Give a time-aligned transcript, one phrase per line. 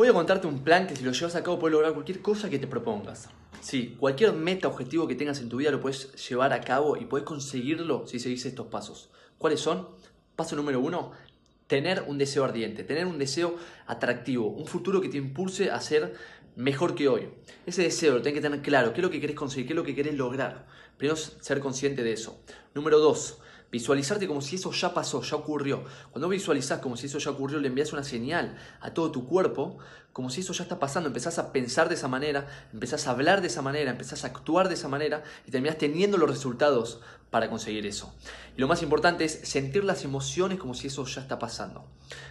[0.00, 2.48] Voy a contarte un plan que si lo llevas a cabo puedes lograr cualquier cosa
[2.48, 3.28] que te propongas.
[3.60, 7.04] Sí, cualquier meta, objetivo que tengas en tu vida lo puedes llevar a cabo y
[7.04, 9.10] puedes conseguirlo si seguís estos pasos.
[9.36, 9.90] ¿Cuáles son?
[10.36, 11.12] Paso número uno,
[11.66, 16.14] tener un deseo ardiente, tener un deseo atractivo, un futuro que te impulse a ser
[16.56, 17.28] mejor que hoy.
[17.66, 19.76] Ese deseo lo tenés que tener claro, qué es lo que querés conseguir, qué es
[19.76, 20.66] lo que querés lograr.
[20.96, 22.42] Primero, ser consciente de eso.
[22.74, 25.84] Número dos, Visualizarte como si eso ya pasó, ya ocurrió.
[26.10, 29.78] Cuando visualizas como si eso ya ocurrió, le envías una señal a todo tu cuerpo,
[30.12, 31.08] como si eso ya está pasando.
[31.08, 34.68] Empezás a pensar de esa manera, empezás a hablar de esa manera, empezás a actuar
[34.68, 38.14] de esa manera y terminás teniendo los resultados para conseguir eso.
[38.56, 41.86] Y lo más importante es sentir las emociones como si eso ya está pasando.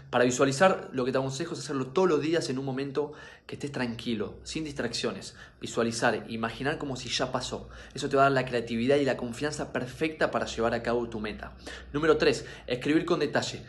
[0.09, 3.13] Para visualizar, lo que te aconsejo es hacerlo todos los días en un momento
[3.45, 5.35] que estés tranquilo, sin distracciones.
[5.61, 7.69] Visualizar, imaginar como si ya pasó.
[7.93, 11.07] Eso te va a dar la creatividad y la confianza perfecta para llevar a cabo
[11.09, 11.55] tu meta.
[11.93, 12.45] Número 3.
[12.67, 13.63] Escribir con detalle.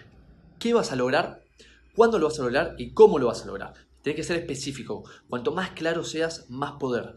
[0.59, 1.43] ¿Qué vas a lograr?
[1.95, 2.75] ¿Cuándo lo vas a lograr?
[2.79, 3.75] ¿Y cómo lo vas a lograr?
[4.03, 5.05] Tienes que ser específico.
[5.29, 7.15] Cuanto más claro seas, más poder.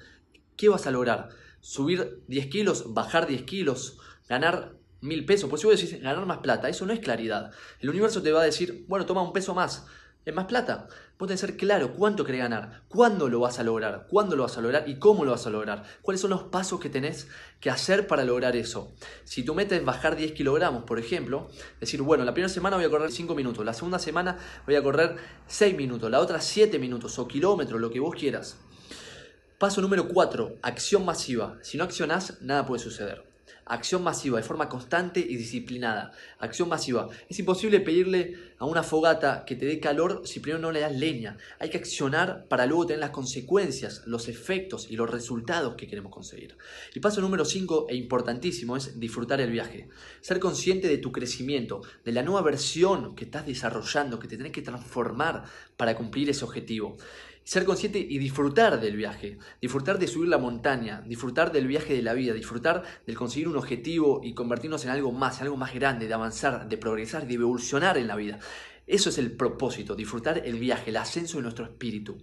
[0.57, 1.29] ¿Qué vas a lograr?
[1.63, 3.97] Subir 10 kilos, bajar 10 kilos,
[4.27, 5.49] ganar mil pesos.
[5.49, 7.51] Pues si vos decís ganar más plata, eso no es claridad.
[7.79, 9.85] El universo te va a decir, bueno, toma un peso más,
[10.25, 10.87] es más plata.
[11.17, 14.43] Vos tenés que ser claro cuánto querés ganar, cuándo lo vas a lograr, cuándo lo
[14.43, 15.83] vas a lograr y cómo lo vas a lograr.
[16.01, 17.29] Cuáles son los pasos que tenés
[17.61, 18.93] que hacer para lograr eso.
[19.23, 22.85] Si tu meta es bajar 10 kilogramos, por ejemplo, decir, bueno, la primera semana voy
[22.85, 25.15] a correr 5 minutos, la segunda semana voy a correr
[25.47, 28.57] 6 minutos, la otra 7 minutos o kilómetros, lo que vos quieras.
[29.63, 31.57] Paso número 4, acción masiva.
[31.61, 33.23] Si no accionás, nada puede suceder.
[33.63, 36.11] Acción masiva, de forma constante y disciplinada.
[36.37, 37.07] Acción masiva.
[37.29, 40.93] Es imposible pedirle a una fogata que te dé calor si primero no le das
[40.93, 41.37] leña.
[41.59, 46.11] Hay que accionar para luego tener las consecuencias, los efectos y los resultados que queremos
[46.11, 46.57] conseguir.
[46.93, 49.87] Y paso número 5 e importantísimo es disfrutar el viaje.
[50.19, 54.51] Ser consciente de tu crecimiento, de la nueva versión que estás desarrollando, que te tenés
[54.51, 55.45] que transformar
[55.77, 56.97] para cumplir ese objetivo
[57.43, 62.01] ser consciente y disfrutar del viaje, disfrutar de subir la montaña, disfrutar del viaje de
[62.01, 65.73] la vida, disfrutar del conseguir un objetivo y convertirnos en algo más, en algo más
[65.73, 68.39] grande, de avanzar, de progresar, de evolucionar en la vida.
[68.87, 72.19] Eso es el propósito, disfrutar el viaje, el ascenso de nuestro espíritu.